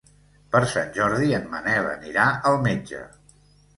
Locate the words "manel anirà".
1.53-2.25